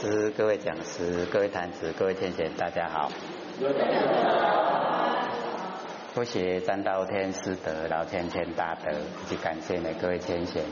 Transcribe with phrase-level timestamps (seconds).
[0.00, 3.12] 师、各位讲师、各位坛子、各位天贤，大家好。
[6.14, 10.64] 多谢三道天师德、老天天大德，以及感谢呢各位天贤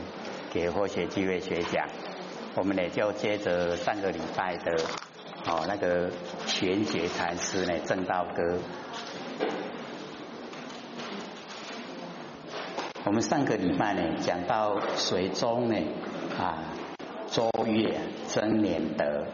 [0.51, 1.87] 给佛学机会学讲。
[2.55, 4.75] 我们呢就接着上个礼拜的
[5.45, 6.09] 哦那个
[6.47, 8.57] 玄觉禅师呢正道歌。
[13.03, 15.77] 我们上个礼拜呢讲到水中呢
[16.39, 16.63] 啊
[17.31, 19.25] 周月真年德，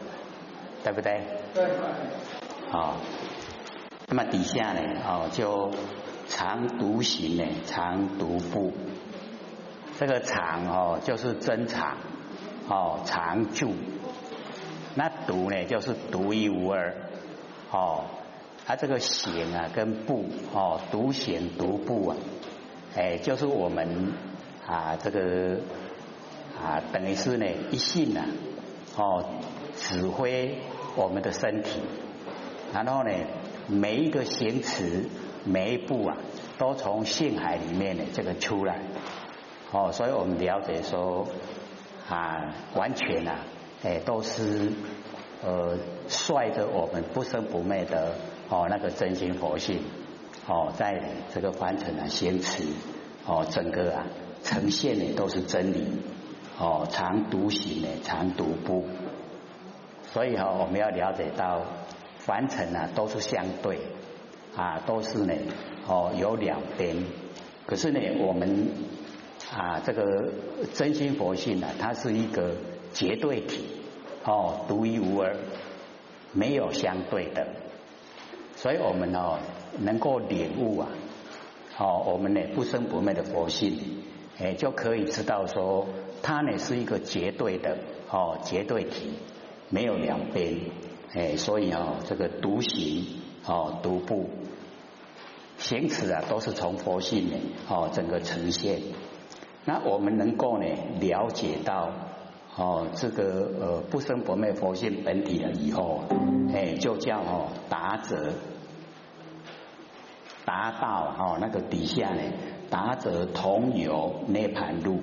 [0.84, 1.20] 对不对？
[1.54, 1.64] 对。
[2.70, 2.96] 好，
[4.08, 5.70] 那么底下呢哦就
[6.28, 8.72] 常独行呢常独步，
[9.98, 11.96] 这个常哦就是真常
[12.68, 13.72] 哦常住，
[14.94, 16.94] 那独呢就是独一无二
[17.70, 18.04] 哦，
[18.66, 22.16] 它这个行啊跟步哦独行独步啊。
[22.96, 24.12] 哎，就是我们
[24.66, 25.58] 啊，这个
[26.62, 28.24] 啊，等于是呢，一性呢，
[28.96, 29.24] 哦，
[29.76, 30.58] 指挥
[30.96, 31.80] 我们的身体，
[32.72, 33.10] 然后呢，
[33.68, 35.08] 每一个行词，
[35.44, 36.16] 每一步啊，
[36.58, 38.80] 都从性海里面呢这个出来，
[39.70, 41.26] 哦，所以我们了解说
[42.08, 43.40] 啊，完全啊，
[43.82, 44.72] 哎，都是
[45.44, 45.76] 呃，
[46.08, 48.14] 率着我们不生不灭的
[48.48, 49.82] 哦那个真心佛性。
[50.48, 51.02] 哦，在
[51.34, 52.62] 这个凡尘啊，先持
[53.26, 54.06] 哦，整个啊
[54.44, 55.84] 呈现的都是真理
[56.58, 58.84] 哦，常独行呢，常独步。
[60.12, 61.62] 所以哈，我们要了解到
[62.18, 63.78] 凡尘啊都是相对
[64.56, 65.34] 啊，都是呢
[65.86, 66.96] 哦有两边。
[67.66, 68.68] 可是呢，我们
[69.52, 70.32] 啊这个
[70.74, 72.52] 真心佛性呢，它是一个
[72.92, 73.66] 绝对体
[74.24, 75.36] 哦，独一无二，
[76.32, 77.46] 没有相对的。
[78.56, 79.38] 所以我们哦。
[79.78, 80.88] 能够领悟啊，
[81.76, 83.78] 哦，我们呢不生不灭的佛性，
[84.38, 85.86] 哎，就可以知道说，
[86.22, 87.78] 它呢是一个绝对的
[88.10, 89.10] 哦，绝对体，
[89.68, 90.58] 没有两边，
[91.14, 93.06] 哎，所以哦，这个独行
[93.44, 94.28] 哦，独步
[95.58, 97.36] 行持啊，都是从佛性呢
[97.68, 98.80] 哦，整个呈现。
[99.64, 100.66] 那我们能够呢
[101.00, 101.90] 了解到
[102.56, 106.02] 哦，这个呃不生不灭佛性本体了以后，
[106.52, 108.32] 哎，就叫哦达者。
[110.44, 112.22] 达到哦，那个底下呢，
[112.70, 115.00] 达者同有涅盘路，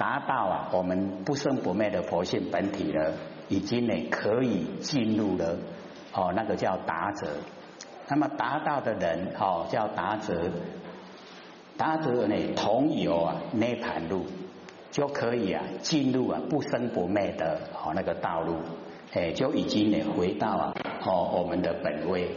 [0.00, 3.12] 达到啊，我们不生不灭的佛性本体了，
[3.50, 5.58] 已经呢可以进入了
[6.14, 7.28] 哦，那个叫达者。
[8.08, 10.50] 那么达到的人哦，叫达者，
[11.76, 14.24] 达者呢同有啊涅盘路，
[14.90, 18.56] 就可以啊进入啊不生不灭的哦那个道路，
[19.12, 20.74] 哎，就已经呢回到啊
[21.04, 22.30] 哦我们的本位。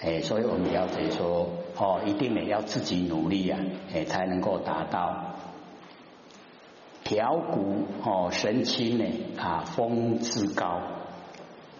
[0.00, 1.48] 哎，所以我们了解说，
[1.78, 3.58] 哦，一定呢要自己努力啊，
[3.94, 5.37] 哎，才能够达到
[7.08, 9.04] 调骨哦神清呢
[9.38, 10.82] 啊风之高，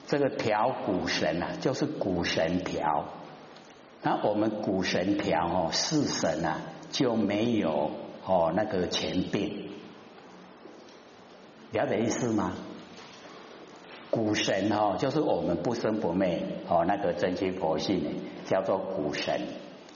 [0.07, 3.05] 这个调骨神啊，就是骨神调。
[4.01, 7.91] 那我们骨神调哦，四神啊就没有
[8.25, 9.69] 哦那个前病，
[11.73, 12.55] 了解意思吗？
[14.09, 18.11] 古神哦，就是我们不生不灭哦，那个真心佛性呢，
[18.47, 19.43] 叫做古神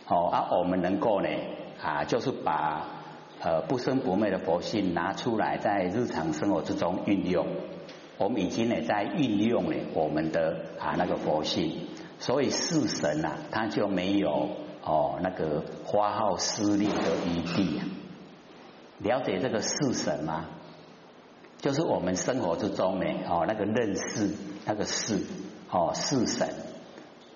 [0.08, 0.28] 哦。
[0.28, 1.28] 啊，我们能够呢
[1.82, 2.86] 啊，就是把
[3.44, 7.46] 呃不生不灭的佛性拿出来，在日常生活之中运用。
[8.18, 11.88] 我们已经呢在运用呢我们的啊那个佛性，
[12.18, 14.50] 所以四神啊，它就没有
[14.84, 17.80] 哦那个花号施力的余地。
[18.98, 20.46] 了解这个四神吗？
[21.58, 24.30] 就是我们生活之中呢，哦，那个认识
[24.64, 25.18] 那个事，
[25.70, 26.48] 哦，四神，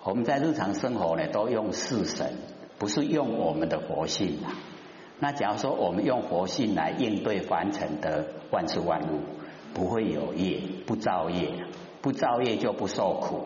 [0.05, 2.35] 我们在日常生活呢都用四神，
[2.79, 4.55] 不是用我们的佛性啊。
[5.19, 9.21] 那假如说我们用活性来应对凡尘的万事万物，
[9.73, 11.65] 不会有业，不造业，
[12.03, 13.45] 不造业就不受苦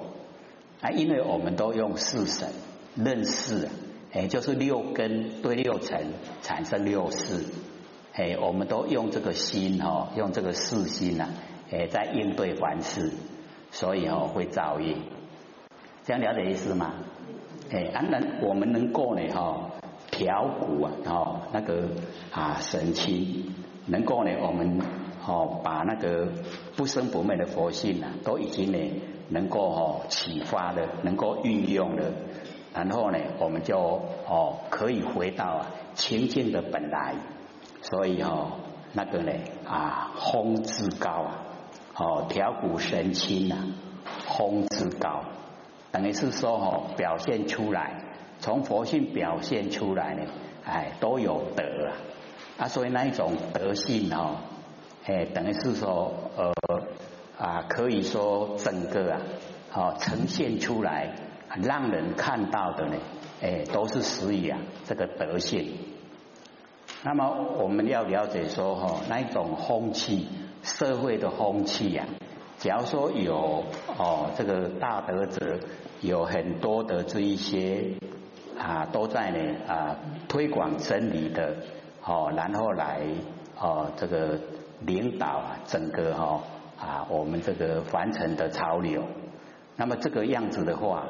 [0.81, 0.91] 啊。
[0.91, 2.49] 因为我们都用四神
[2.97, 3.69] 认识，
[4.13, 6.07] 哎，就是六根对六尘
[6.43, 7.47] 产生六识。
[8.13, 11.29] 哎，我们都用这个心哈，用这个四心呐，
[11.71, 13.13] 哎，在应对凡事，
[13.71, 14.97] 所以哦会造业，
[16.05, 16.95] 这样了解意思吗？
[17.71, 19.70] 哎，安然我们能够呢哈
[20.21, 21.89] 调骨啊，哦那个
[22.31, 23.55] 啊神清，
[23.87, 24.79] 能够呢我们
[25.27, 26.29] 哦把那个
[26.77, 28.79] 不生不灭的佛性啊，都已经呢
[29.31, 32.13] 能够哦启发的，能够运用的，
[32.75, 37.15] 然后呢我们就哦可以回到啊清净的本来。
[37.81, 38.59] 所以哦，
[38.93, 39.33] 那个呢
[39.67, 41.45] 啊，风之高啊，
[41.97, 43.57] 哦，调骨神清啊，
[44.37, 45.23] 风之高，
[45.91, 48.10] 等于是说哦，表现出来，
[48.41, 50.23] 从佛性表现出来呢，
[50.65, 51.93] 哎，都有德啊，
[52.59, 54.37] 啊，所以那一种德性哦，
[55.05, 56.53] 哎，等于是说呃
[57.39, 59.21] 啊，可以说整个啊，
[59.75, 61.15] 哦，呈现出来，
[61.63, 62.97] 让人看到的呢，
[63.43, 65.77] 哎，都是属于啊这个德性。
[67.03, 70.29] 那么我们要了解说哈，那一种风气，
[70.63, 72.07] 社会的风气呀，
[72.59, 73.65] 假如说有
[73.99, 75.61] 哦，这个大德者
[76.03, 77.95] 有很多的这一些
[78.61, 79.97] 啊，都在呢啊
[80.29, 81.57] 推广真理的
[82.05, 83.01] 哦，然后来
[83.59, 84.39] 哦这个
[84.81, 86.41] 领导啊整个哈
[86.79, 89.03] 啊我们这个凡尘的潮流，
[89.77, 91.07] 那么这个样子的话，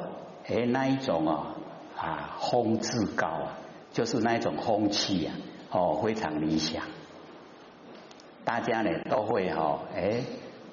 [0.47, 1.55] 哎那一种啊
[1.97, 3.57] 啊风至高啊，
[3.91, 5.33] 就是那一种风气呀。
[5.73, 6.83] 哦，非常理想，
[8.43, 10.21] 大家呢都会哈，哎，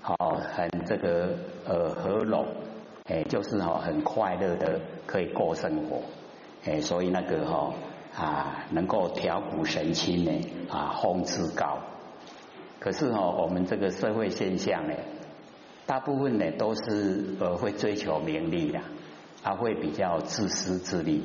[0.04, 2.46] 哦，很这个呃和拢，
[3.04, 6.02] 哎，就是哈很快乐的可以过生活，
[6.64, 7.74] 哎，所以那个哈
[8.16, 10.32] 啊能够调鼓神清呢
[10.68, 11.78] 啊风之高，
[12.80, 14.94] 可是哈我们这个社会现象呢，
[15.86, 18.80] 大部分呢都是呃会追求名利的，
[19.42, 21.22] 他会比较自私自利，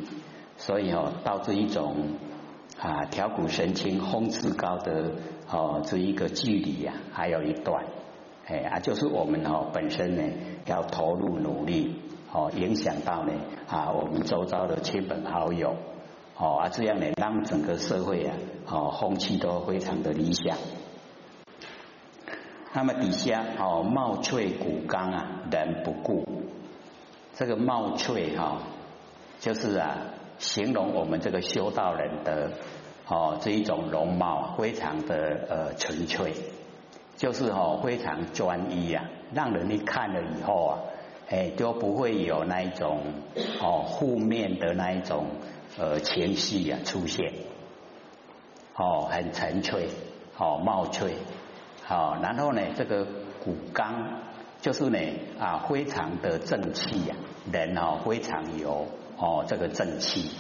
[0.58, 1.96] 所以哦导致一种。
[2.82, 5.12] 啊，调骨神清，风之高的
[5.50, 7.86] 哦，这一个距离呀，还有一段，
[8.46, 10.24] 哎啊，就是我们哦本身呢
[10.66, 12.02] 要投入努力
[12.34, 13.32] 哦，影响到呢
[13.68, 15.76] 啊我们周遭的亲朋好友
[16.36, 18.36] 哦啊，这样呢让整个社会啊
[18.68, 20.58] 哦风气都非常的理想。
[22.74, 26.26] 那么底下哦茂翠骨刚啊，人不顾，
[27.36, 28.64] 这个茂翠哈，
[29.40, 29.98] 就是啊
[30.40, 32.52] 形容我们这个修道人的。
[33.06, 36.34] 哦，这一种容貌非常的呃纯粹，
[37.18, 40.80] 就是哦非常专一呀，让人一看了以后啊，
[41.30, 43.02] 哎都不会有那一种
[43.62, 45.28] 哦负面的那一种
[45.78, 47.34] 呃情绪啊出现，
[48.76, 49.88] 哦很纯粹，
[50.38, 51.14] 哦貌翠，
[51.86, 53.06] 好，然后呢这个
[53.44, 54.22] 骨刚
[54.62, 55.00] 就是呢
[55.40, 57.16] 啊非常的正气呀，
[57.52, 58.88] 人哦非常有
[59.18, 60.32] 哦这个正气。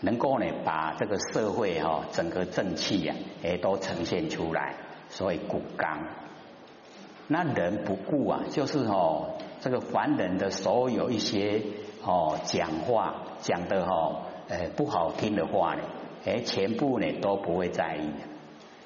[0.00, 4.76] 能够呢，把这个社会哈整个正气呀，哎都呈现出来，
[5.08, 6.06] 所以骨刚。
[7.26, 11.62] 那人不顾啊，就是哦这个凡人的所有一些
[12.04, 15.82] 哦讲话讲的哈，呃不好听的话呢，
[16.24, 18.10] 哎全部呢都不会在意，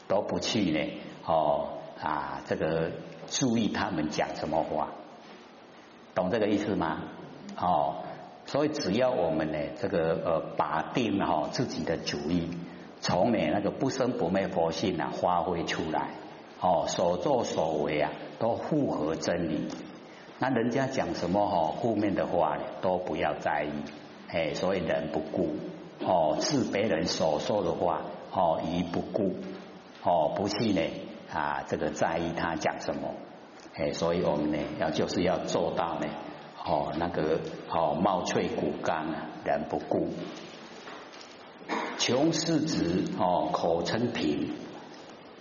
[0.08, 0.80] 都不去呢
[1.26, 1.68] 哦
[2.00, 2.90] 啊这个
[3.26, 4.88] 注意他们讲什么话，
[6.14, 7.02] 懂这个意思吗？
[7.56, 7.96] 哦。
[8.44, 12.50] 所以只要我们呢，这个呃，把定哈自己的主意，
[13.00, 16.10] 从呢那个不生不灭佛性啊发挥出来，
[16.60, 18.10] 哦，所作所为啊
[18.40, 19.68] 都符合真理。
[20.42, 23.88] 那人家讲什么哈负面的话呢，都不要在意，
[24.28, 25.54] 哎，所以人不顾
[26.04, 28.02] 哦，是别人所说的话
[28.32, 29.36] 哦，一不顾
[30.02, 30.82] 哦，不去呢
[31.32, 33.14] 啊，这个在意他讲什么，
[33.74, 36.08] 哎，所以我们呢要就是要做到呢。
[36.64, 37.38] 哦，那个
[37.70, 40.08] 哦，貌翠骨干啊，人不顾；
[41.98, 44.50] 穷世子哦，口称平。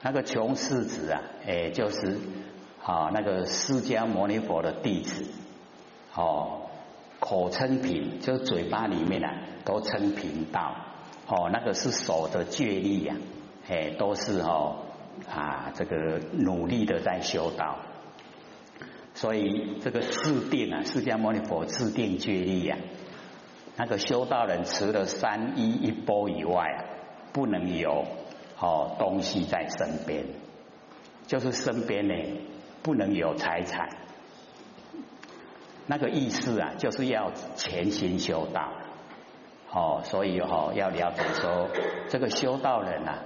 [0.04, 2.20] 那个穷世子啊，哎，就是
[2.84, 5.26] 啊，那个释迦牟尼佛的弟子
[6.16, 6.62] 哦，
[7.20, 10.76] 口称平，就是嘴巴里面啊都称平道
[11.28, 13.16] 哦，那个是守的戒律呀，
[13.70, 14.78] 哎，都是哦
[15.30, 17.78] 啊，这个努力的在修道。
[19.14, 22.78] 所以这个制定啊，释迦牟尼佛制定戒律呀，
[23.78, 26.80] 那个修道人除了三衣一钵以外啊，
[27.32, 28.06] 不能有
[28.60, 30.26] 哦东西在身边，
[31.28, 32.14] 就是身边呢
[32.84, 33.90] 不能有财产。
[35.88, 38.72] 那个意思啊，就是要潜心修道。
[39.72, 41.70] 哦，所以哦要了解说，
[42.10, 43.24] 这个修道人啊。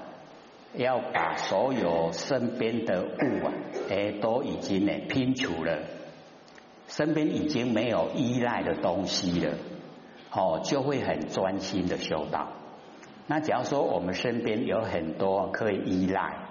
[0.78, 3.54] 要把所有身边的物啊，
[3.90, 5.80] 哎，都已经呢拼除了，
[6.90, 9.54] 身边已经没有依赖的东西了，
[10.32, 12.50] 哦，就会很专心的修道。
[13.26, 16.45] 那假如说我们身边有很多可以依赖，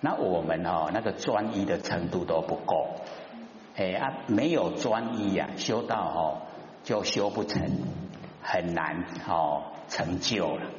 [0.00, 2.86] 那我们哦那个专一的程度都不够，
[3.76, 6.20] 哎啊，没有专一呀，修道哦
[6.84, 7.62] 就修不成，
[8.42, 10.70] 很难哦成就了。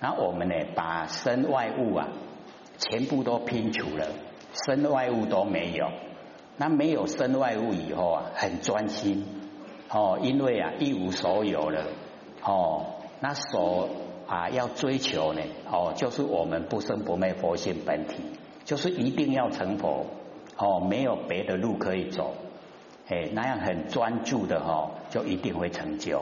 [0.00, 2.08] 那我们呢，把身外物啊，
[2.78, 4.08] 全部都拼除了，
[4.66, 5.88] 身外物都没有。
[6.58, 9.26] 那没有身外物以后啊，很专心
[9.90, 11.84] 哦，因为啊一无所有了
[12.42, 12.86] 哦。
[13.20, 13.88] 那所
[14.26, 18.22] 啊要追求呢哦，就是我们不生不灭佛性本体，
[18.66, 20.04] 就是一定要成佛
[20.58, 22.34] 哦，没有别的路可以走。
[23.08, 26.20] 哎，那样很专注的哦，就一定会成就。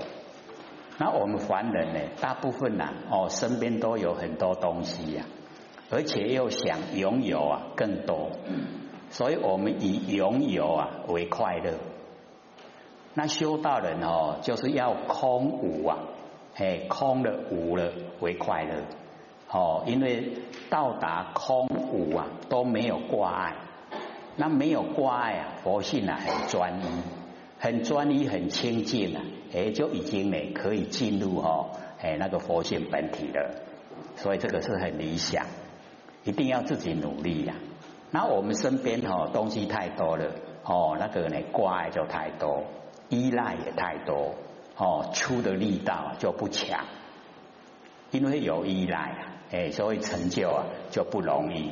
[0.98, 5.24] 那我们凡人呢，大部分呐，哦，身边都有很多东西呀，
[5.90, 8.30] 而且又想拥有啊更多，
[9.10, 11.72] 所以我们以拥有啊为快乐。
[13.14, 15.98] 那修道人哦，就是要空无啊，
[16.54, 18.74] 嘿，空了无了为快乐。
[19.54, 20.32] 哦，因为
[20.68, 23.56] 到达空无啊都没有挂碍，
[24.34, 26.84] 那没有挂碍啊，佛性啊很专一，
[27.60, 29.22] 很专一，很清净啊，
[29.54, 31.70] 哎，就已经呢可以进入哦，
[32.02, 33.62] 哎那个佛性本体了。
[34.16, 35.46] 所以这个是很理想，
[36.24, 37.54] 一定要自己努力呀。
[38.10, 40.32] 那我们身边哦东西太多了，
[40.64, 42.64] 哦那个呢挂碍就太多。
[43.08, 44.34] 依赖也太多
[44.76, 46.84] 哦，出的力道就不强，
[48.10, 51.70] 因为有依赖啊，哎，所以成就啊就不容易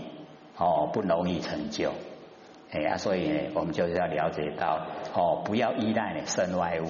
[0.57, 1.93] 哦，不容易成就，
[2.71, 6.87] 哎啊，所以呢，我们就是要了解到哦，不要依赖呢身外物，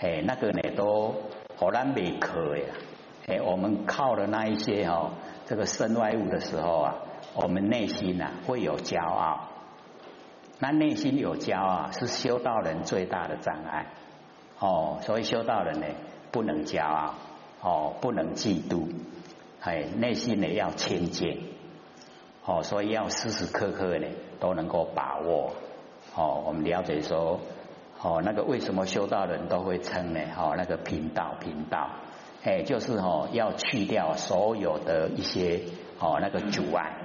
[0.00, 1.14] 哎，那个呢都
[1.56, 2.64] 好难没可呀，
[3.26, 5.10] 哎，我们靠了那一些哦，
[5.46, 6.94] 这个身外物的时候啊，
[7.34, 9.48] 我们内心呐会有骄傲。
[10.60, 13.86] 那内心有骄傲是修道人最大的障碍
[14.58, 15.86] 哦，所以修道人呢
[16.32, 17.14] 不能骄傲
[17.60, 18.88] 哦，不能嫉妒，
[19.60, 21.42] 哎，内心呢要清净
[22.44, 24.06] 哦，所以要时时刻刻呢
[24.38, 25.52] 都能够把握
[26.14, 26.44] 哦。
[26.46, 27.40] 我们了解说
[28.00, 30.20] 哦，那个为什么修道人都会称呢？
[30.36, 31.90] 哦，那个频道频道，
[32.44, 35.60] 哎，就是哦要去掉所有的一些
[35.98, 36.96] 哦那个阻碍，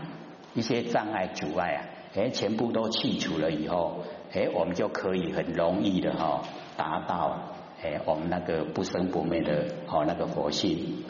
[0.53, 1.81] 一些障碍阻碍啊。
[2.15, 6.43] 哎，全部都去除了以后，哎，我们就可以很容易的哈
[6.77, 7.39] 达到
[7.81, 11.03] 哎我们那个不生不灭的哦那个佛性。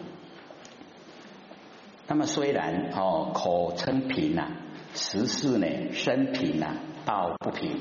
[2.08, 4.48] 那么虽然哦口称平呐，
[4.94, 7.80] 实事呢身平呐道不平。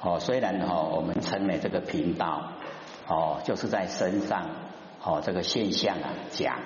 [0.00, 2.52] 哦，虽然哦我们称呢这个平道
[3.08, 4.50] 哦就是在身上
[5.02, 6.60] 哦这个现象啊讲，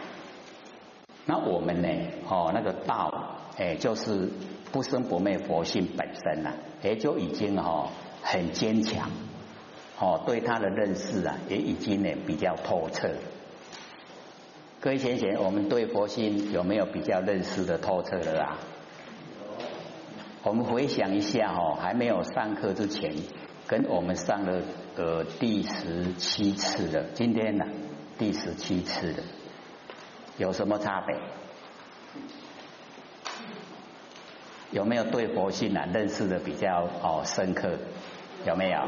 [1.26, 1.88] 那我们呢
[2.28, 4.30] 哦那个道哎就是。
[4.72, 7.88] 不生不灭佛性本身呐，也就已经哈
[8.22, 9.10] 很坚强，
[9.98, 13.08] 哦，对他的认识啊，也已经呢比较透彻。
[14.82, 18.56] 各位贤贤，我们对佛性有没有比较认识的透彻的啦？
[20.42, 23.14] 我们回想一下哈，还没有上课之前，
[23.66, 24.62] 跟我们上了
[24.96, 27.66] 呃第十七次的，今天呢
[28.16, 29.22] 第十七次的，
[30.38, 31.14] 有什么差别？
[34.70, 37.68] 有没有对佛性啊认识的比较哦深刻？
[38.46, 38.78] 有没有？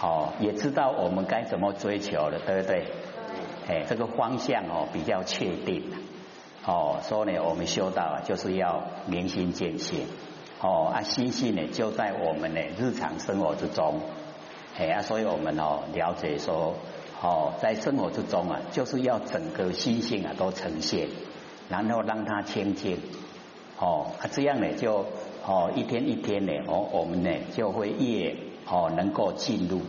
[0.00, 2.86] 哦，也知道我们该怎么追求了，对不对？
[3.66, 5.90] 哎，这个方向哦比较确定。
[6.66, 10.06] 哦，所以呢，我们修道啊，就是要明心见性。
[10.60, 14.00] 哦，啊，心性呢就在我们的日常生活之中。
[14.78, 16.74] 哎啊，所以我们哦了解说，
[17.22, 21.08] 哦，在生活之中啊，就是要整个心性啊都呈现，
[21.68, 22.98] 然后让它清净。
[23.78, 25.04] 哦，啊，这样呢，就
[25.46, 28.34] 哦，一天一天呢，哦，我们呢就会越
[28.66, 29.82] 哦能够进入，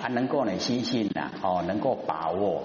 [0.00, 2.64] 啊，能够呢心性呐，哦，能够把握，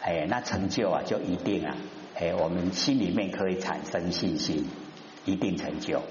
[0.00, 1.76] 哎，那成就啊就一定啊，
[2.14, 4.68] 哎，我们心里面可以产生信心，
[5.24, 6.02] 一定成就。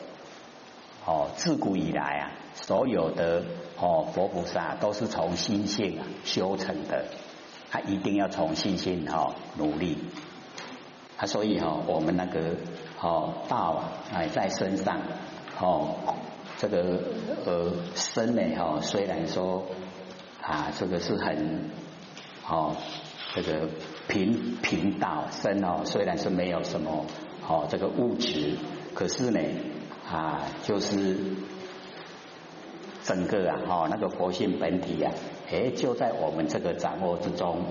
[1.06, 3.44] 哦，自古以来啊，所有的
[3.80, 7.06] 哦佛菩萨都是从心性啊修成的，
[7.70, 9.98] 他一定要从心性哈努力，
[11.18, 12.56] 啊，所以哈我们那个。
[12.98, 15.00] 哦，道啊，哎，在身上，
[15.60, 15.96] 哦，
[16.58, 17.04] 这个
[17.46, 19.66] 呃身呢，哈，虽然说
[20.42, 21.70] 啊，这个是很，
[22.48, 22.76] 哦，
[23.36, 23.68] 这个
[24.08, 27.06] 平平道身哦，虽然是没有什么
[27.48, 28.58] 哦这个物质，
[28.94, 29.40] 可是呢，
[30.10, 31.18] 啊，就是
[33.04, 35.12] 整个啊，哦，那个佛性本体啊，
[35.52, 37.66] 哎，就在我们这个掌握之中，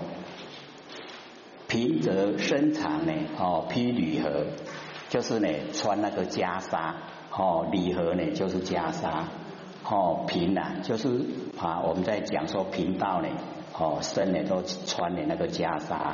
[1.66, 4.47] 平则身长呢，哦，披铝合。
[5.11, 6.94] 就是呢，穿那个袈裟，
[7.30, 9.26] 哦，礼盒呢就是袈裟，
[9.88, 11.09] 哦，平呐就是
[11.56, 13.28] 啊，我们在讲说频道呢，
[13.76, 16.12] 哦，身呢都穿的那个袈裟，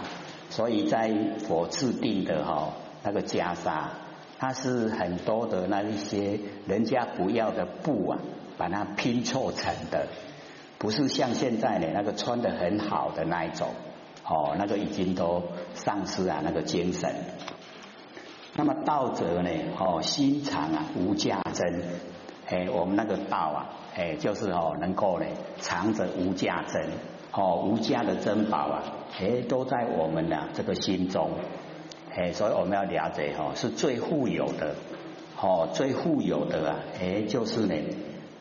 [0.48, 1.10] 所以在
[1.46, 3.84] 佛制定的哈那个袈裟，
[4.38, 8.18] 它是很多的那一些人家不要的布啊，
[8.56, 10.08] 把它拼凑成的，
[10.78, 13.68] 不是像现在呢那个穿的很好的那一种，
[14.24, 15.42] 哦，那个已经都
[15.74, 17.14] 丧失了那个精神。
[18.56, 19.50] 那么道者呢？
[19.78, 21.84] 哦，心藏啊，无价珍。
[22.48, 25.26] 哎，我们那个道啊，哎，就是哦，能够呢
[25.60, 26.88] 藏着无价珍，
[27.32, 28.82] 哦，无价的珍宝啊，
[29.20, 31.30] 哎，都在我们的这个心中。
[32.14, 34.74] 哎，所以我们要了解哈，是最富有的，
[35.40, 37.74] 哦，最富有的啊，哎，就是呢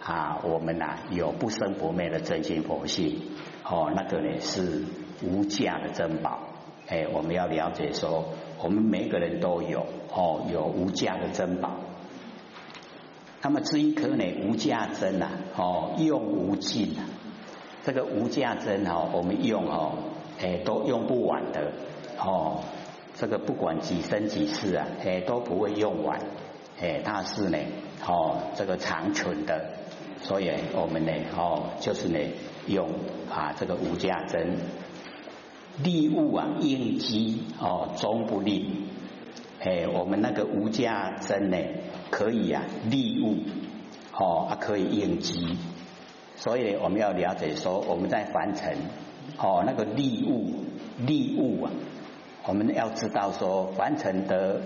[0.04, 3.22] 啊，我们呐有不生不灭的真心佛性，
[3.64, 4.86] 哦，那个呢是
[5.24, 6.40] 无价的珍宝。
[6.88, 8.26] 哎，我们要了解说。
[8.62, 11.78] 我们每个人都有哦，有无价的珍宝。
[13.42, 17.08] 那么这一颗呢，无价真呐，哦，用无尽啊。
[17.84, 19.94] 这个无价真哦，我们用哦，
[20.42, 21.72] 哎，都用不完的
[22.18, 22.64] 哦。
[23.16, 26.20] 这个不管几生几世啊，哎，都不会用完。
[26.80, 27.58] 哎，它是呢，
[28.08, 29.72] 哦，这个长存的。
[30.22, 32.20] 所以我们呢，哦，就是呢，
[32.68, 32.90] 用
[33.30, 34.58] 啊这个无价真，
[35.84, 38.86] 利物啊应机哦，终不利。
[39.62, 41.58] 哎，我们那个无价真呢，
[42.12, 43.38] 可以啊利物，
[44.14, 45.58] 哦啊可以应机。
[46.40, 48.78] 所以我们要了解说，我们在凡尘，
[49.38, 50.54] 哦那个利物
[51.06, 51.72] 利物啊，
[52.48, 54.62] 我们要知道说，凡尘的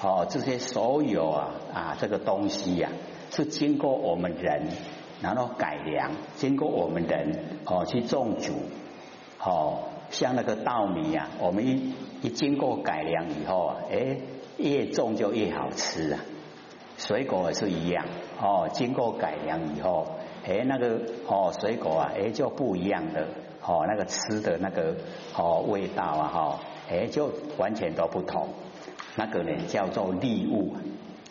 [0.00, 2.90] 哦这些所有啊啊这个东西呀，
[3.30, 4.68] 是经过我们人。
[5.22, 7.32] 然后改良，经过我们人
[7.64, 8.52] 哦去种植，
[9.42, 14.18] 哦像那个稻米呀，我们一一经过改良以后啊，哎
[14.58, 16.20] 越种就越好吃啊。
[16.98, 18.04] 水果也是一样
[18.40, 20.06] 哦，经过改良以后，
[20.46, 23.26] 哎那个哦水果啊，哎就不一样的
[23.64, 24.94] 哦那个吃的那个
[25.36, 28.48] 哦味道啊哈，哎就完全都不同。
[29.16, 30.76] 那个呢叫做利物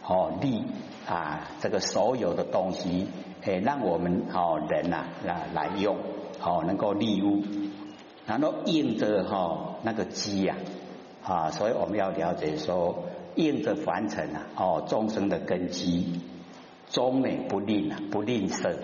[0.06, 0.64] 哦利
[1.08, 3.08] 啊这个所有的东西。
[3.48, 5.98] 哎，让我们哦人呐来来用，
[6.42, 7.44] 哦能够利物，
[8.26, 10.56] 然后应着哈那个机呀
[11.24, 13.04] 啊，所以我们要了解说，
[13.36, 16.22] 应着凡尘啊，哦众生的根基，
[16.90, 18.76] 终呢不吝啊不吝啬，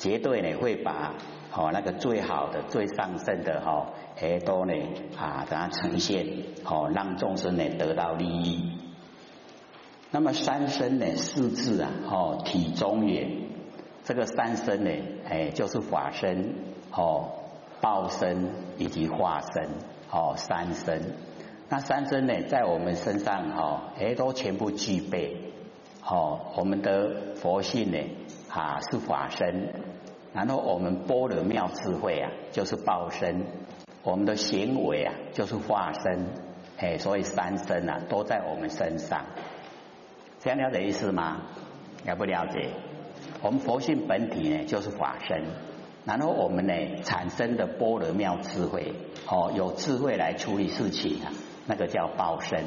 [0.00, 1.14] 绝对呢会把
[1.54, 4.74] 哦那个最好的最上圣的哈，哎都呢
[5.16, 6.26] 啊给它呈现，
[6.64, 8.72] 哦让众生呢得到利益。
[10.10, 13.28] 那么三身呢四字啊，哦体中也。
[14.02, 14.90] 这个三身呢，
[15.28, 16.54] 哎，就是法身、
[16.90, 17.28] 哦，
[17.82, 19.68] 报身以及化身，
[20.10, 21.14] 哦，三身。
[21.68, 25.52] 那三身呢，在我们身上，哈，哎，都全部具备。
[26.02, 27.98] 哦，我们的佛性呢，
[28.50, 29.72] 啊，是法身。
[30.34, 33.46] 然后我们般若妙智慧啊，就是报身。
[34.02, 36.26] 我们的行为啊，就是化身。
[36.78, 39.24] 哎，所以三身啊，都在我们身上。
[40.40, 41.42] 这样了解意思吗？
[42.06, 42.70] 了不了解？
[43.42, 45.42] 我们佛性本体呢，就是法身，
[46.06, 48.94] 然后我们呢产生的般若妙智慧，
[49.28, 51.32] 哦，有智慧来处理事情啊，
[51.66, 52.64] 那个叫报身。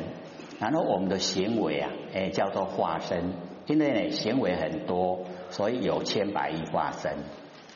[0.60, 3.34] 然后我们的行为啊，哎，叫做化身，
[3.66, 5.22] 因为呢行为很多，
[5.54, 7.16] 所以有千百亿化身。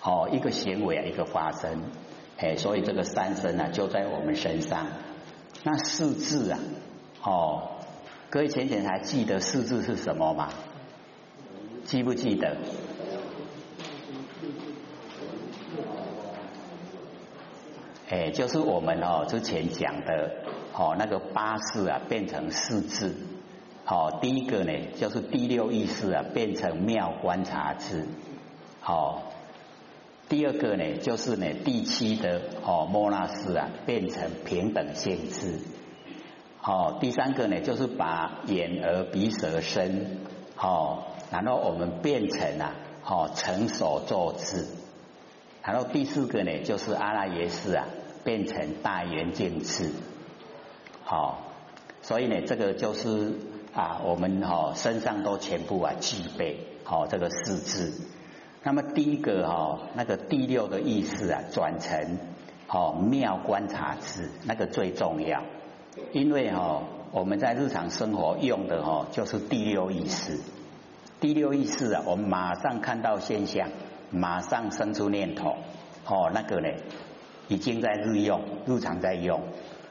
[0.02, 1.80] 哦，一个行为，一个化身，
[2.38, 4.88] 哎，所以这个三身啊，就在我们身上。
[5.64, 6.60] 那四字啊，
[7.24, 7.72] 哦，
[8.30, 10.50] 各位浅浅还记得四字是什么吗？
[11.84, 12.58] 记不记得？
[18.10, 20.32] 哎，就是我们哦之前讲的
[20.74, 23.14] 哦那个八字啊变成四字，
[23.90, 28.06] 好，第一个呢就是第六意识啊变成妙观察智，
[28.82, 29.32] 好，
[30.28, 35.62] 第二个呢就是呢第七的哦摩那识啊变成平等性智，
[36.60, 40.18] 好，第三个呢就是把眼耳鼻舌身
[40.56, 41.14] 好。
[41.30, 44.66] 然后我们变成啊，好成所作智。
[45.62, 47.86] 然后第四个呢，就是阿拉耶识啊，
[48.24, 49.92] 变成大圆镜智。
[51.04, 51.40] 好，
[52.02, 53.34] 所以呢，这个就是
[53.78, 57.94] 啊，我们哈身上都全部啊具备好这个四智。
[58.64, 62.18] 那么第一个哈，那个第六个意识啊，转成
[62.66, 65.44] 好妙观察智，那个最重要。
[66.12, 70.40] 因为哈，我们在日常生活用的哈，就是第六意识。
[71.20, 73.70] 第六意识啊，我们马上看到现象，
[74.10, 75.52] 马上生出念头，
[76.08, 76.68] 哦，那个呢，
[77.48, 79.40] 已经在日用，日常在用。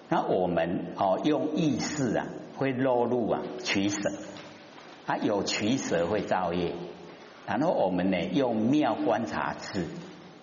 [0.09, 3.99] 那我们哦，用意识啊，会落入啊取舍，
[5.07, 6.73] 啊有取舍会造业。
[7.47, 9.87] 然后我们呢，用妙观察智，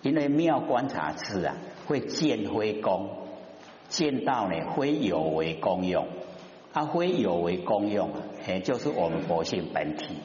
[0.02, 3.10] 因为妙观察智啊，会见非功，
[3.88, 6.06] 见到呢，非有为功用，
[6.72, 8.10] 啊，非有为功用，
[8.46, 10.16] 哎，就是我们佛性本体。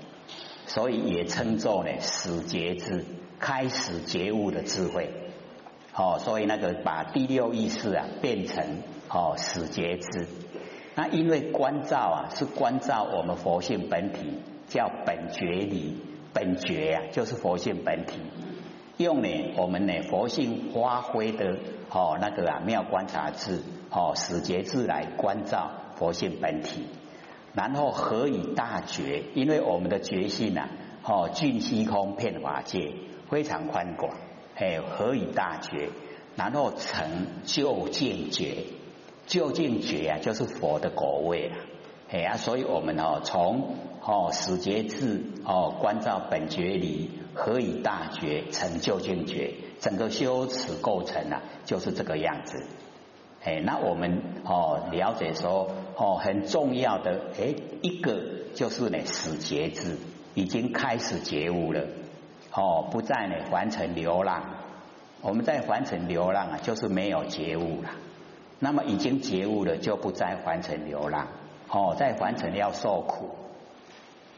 [0.67, 3.04] 所以也称作呢始觉智，
[3.39, 5.10] 开始觉悟的智慧。
[5.95, 10.28] 哦，所以那个把第六意识啊变成哦始觉智。
[10.99, 15.95] 那因为观照啊是观照我们佛性本体，叫本觉理，
[16.33, 18.19] 本觉啊就是佛性本体。
[18.97, 21.55] 用呢我们呢佛性发挥的
[21.89, 26.88] 哦那个啊妙观察智，哦始觉智来观照佛性本体。
[27.53, 29.23] 然后何以大觉？
[29.35, 30.67] 因为我们的觉性呐，
[31.05, 32.91] 哦，尽虚空遍法界，
[33.29, 34.17] 非常宽广。
[34.57, 35.91] 哎，何以大觉？
[36.35, 38.65] 然后成就见觉，
[39.30, 41.56] 究竟觉啊，就是佛的果位啊。
[42.12, 52.65] 哎呀，所以我们哦从哦始觉智哦观照本觉理，何以大觉成就竟觉，整个修持构成啊就是这个样子。
[53.44, 58.20] 哎，那我们哦了解说哦很重要的哎一个
[58.56, 59.98] 就是呢始觉智
[60.34, 61.86] 已经开始觉悟了
[62.52, 64.56] 哦不再呢凡尘流浪，
[65.22, 67.89] 我们在凡尘流浪啊就是没有觉悟了。
[68.60, 71.28] 那么已经觉悟了，就不再凡尘流浪
[71.69, 73.30] 哦，在凡尘要受苦。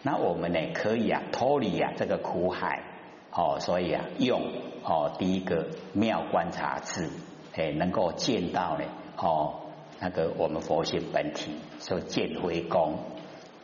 [0.04, 2.84] 那我们呢，可以啊脱离啊这个苦海
[3.32, 4.42] 哦，所以啊用
[4.84, 7.10] 哦第一个妙观察智，
[7.56, 8.86] 哎能够见到呢
[9.18, 9.56] 哦
[10.00, 13.00] 那个我们佛性本体，说见回功，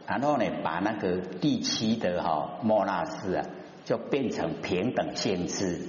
[0.08, 3.46] 然后呢把那个第七的哈莫那斯啊，
[3.86, 5.88] 就变成平等性质。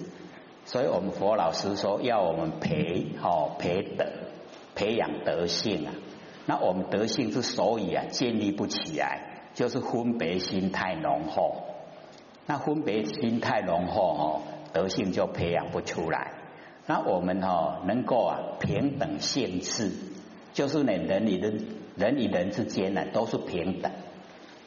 [0.64, 4.04] 所以我们佛老师说要我们培哦培德。
[4.78, 5.92] 培养德性啊，
[6.46, 11.64] 那我们德性之所以啊建立不起来，就是分别心太浓厚。
[12.46, 16.30] 那分别心太浓厚哦，德性就培养不出来。
[16.86, 19.90] 那我们哦能够啊平等性质，
[20.52, 23.90] 就是呢人与人人与人之间呢都是平等。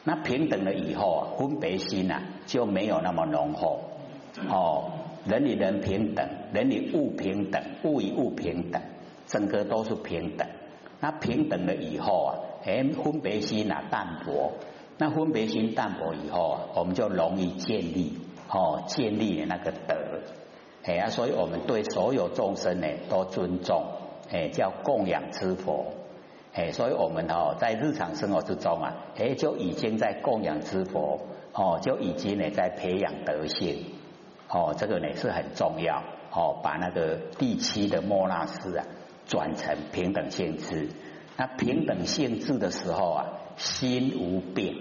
[0.04, 3.80] 那平等了以后啊，分别心啊就没有那么浓厚
[4.50, 4.92] 哦。
[5.24, 8.82] 人与人平等，人与物平等，物与物平等。
[9.32, 10.46] 整个都是平等，
[11.00, 12.30] 那平等了以后啊，
[12.66, 14.52] 哎，分别心啊淡薄，
[14.98, 18.18] 那分别心淡薄以后啊，我们就容易建立
[18.50, 19.96] 哦，建立那个德，
[20.84, 23.86] 哎啊，所以我们对所有众生呢都尊重，
[24.30, 25.86] 哎，叫供养之佛，
[26.52, 31.20] 哎，所以我们哦在日常生活之中啊，哎，就已经在供养之佛，
[31.54, 33.86] 哦，就已经呢在培养德性，
[34.50, 38.84] 哦，这个呢是很重要，哦，把那个第七的莫那斯啊。
[39.26, 40.88] 转成平等性质，
[41.36, 44.74] 那平等性质的时候啊，心无变，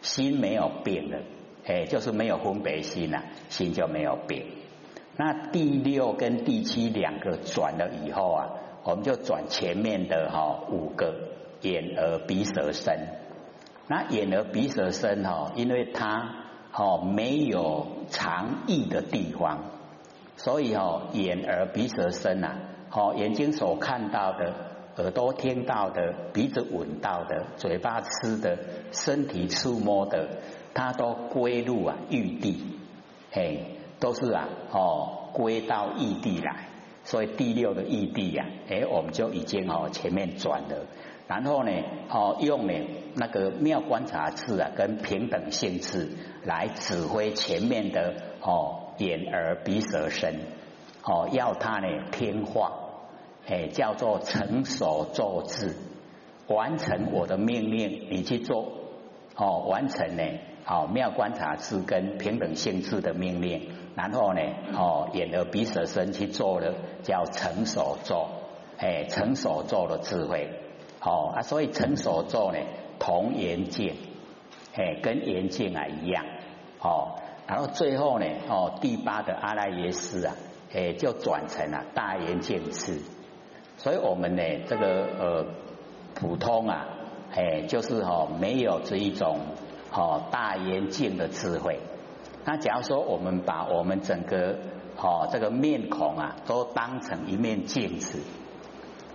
[0.00, 1.22] 心没有变的，
[1.66, 4.46] 哎，就是没有分别心呐，心就没有变。
[5.16, 8.50] 那第六跟第七两个转了以后啊，
[8.84, 11.14] 我们就转前面的哈五个
[11.60, 12.98] 眼耳鼻舌身。
[13.88, 19.64] 那眼耳鼻舌身哈，因为它哦没有藏意的地方，
[20.36, 22.56] 所以哦眼耳鼻舌身呐。
[22.94, 24.52] 好，眼睛所看到的，
[24.98, 28.58] 耳朵听到的，鼻子闻到的，嘴巴吃的，
[28.92, 30.28] 身体触摸的，
[30.74, 32.62] 它都归入啊异地，
[33.30, 36.68] 嘿，都是啊，哦，归到异地来。
[37.04, 40.84] 所以第六个异地呀，哎，我们就已经哦前面转了，
[41.26, 41.72] 然后呢，
[42.10, 42.74] 哦用呢
[43.14, 46.10] 那个妙观察智啊，跟平等性智
[46.44, 50.40] 来指挥前面的哦眼耳鼻舌身，
[51.02, 52.80] 哦要它呢听话。
[53.46, 55.74] 哎，叫做成手做智，
[56.46, 58.68] 完成我的命令，你去做
[59.34, 60.22] 哦，完成呢，
[60.64, 64.40] 哦，妙观察智跟平等性质的命令，然后呢，
[64.74, 68.28] 哦，眼耳鼻舌身去做了，叫成手做，
[68.78, 70.48] 哎，成手做的智慧，
[71.00, 72.58] 哦啊，所以成手做呢，
[73.00, 73.96] 同眼镜，
[74.74, 76.24] 哎，跟眼镜啊一样，
[76.80, 80.36] 哦，然后最后呢，哦，第八的阿赖耶识啊，
[80.72, 83.00] 哎，就转成了大眼镜智。
[83.82, 85.46] 所以我们呢，这个呃
[86.14, 86.86] 普通啊，
[87.34, 89.40] 哎，就是哈没有这一种
[89.90, 91.80] 哈大眼镜的智慧。
[92.44, 94.56] 那假如说我们把我们整个
[94.96, 98.20] 哈这个面孔啊，都当成一面镜子，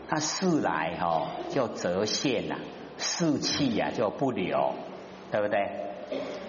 [0.10, 2.58] 它视来哈就折现了，
[2.98, 4.74] 视气呀就不留，
[5.32, 5.60] 对不对？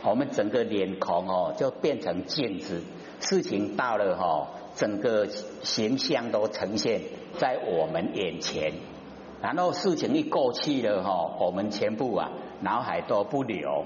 [0.02, 2.82] 我们整个脸孔哦就变成镜子，
[3.20, 4.48] 事情到了哈。
[4.76, 7.00] 整个形象都呈现
[7.38, 8.72] 在我们眼前，
[9.42, 13.84] 然后事情一过去了哈，我们全部啊脑海都不留，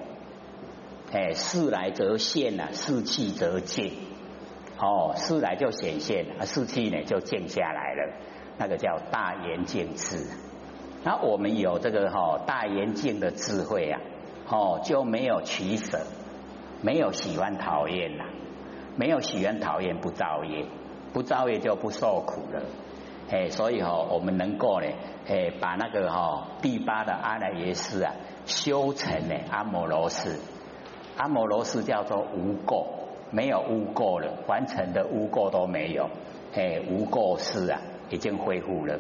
[1.13, 3.93] 哎，事来则现啊，事去则静，
[4.79, 8.15] 哦，事来就显现，啊，事去呢就静下来了，
[8.59, 10.27] 那个叫大圆镜智。
[11.05, 14.01] 那我们有这个哈大圆镜的智慧啊，
[14.49, 15.99] 哦，就没有取舍，
[16.81, 18.27] 没有喜欢讨厌啦，
[18.97, 20.67] 没有喜欢讨厌不造业。
[21.13, 22.63] 不造业就不受苦了，
[23.31, 24.87] 哎，所以哈，我们能够呢，
[25.29, 28.15] 哎，把那个哈第八的阿赖耶识啊
[28.47, 30.41] 修成呢阿摩罗斯，
[31.19, 32.87] 阿摩罗斯叫做无垢，
[33.31, 36.09] 没有污垢了，完成的污垢都没有，
[36.55, 38.99] 哎，无垢识啊已经恢复了，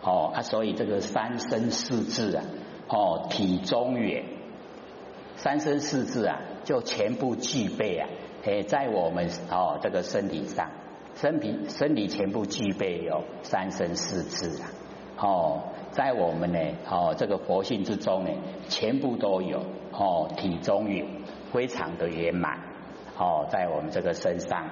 [0.00, 2.44] 哦啊，所以这个三身四智啊，
[2.88, 4.24] 哦体中远，
[5.36, 8.08] 三身四智啊就全部具备啊，
[8.44, 10.68] 诶，在我们哦这个身体上。
[11.14, 14.70] 身体身体全部具备有三身四智啊，
[15.18, 16.58] 哦，在我们呢
[16.90, 18.30] 哦这个佛性之中呢，
[18.70, 19.58] 全部都有
[19.92, 21.04] 哦，体中有，
[21.52, 22.60] 非常的圆满
[23.18, 24.66] 哦，在我们这个身上。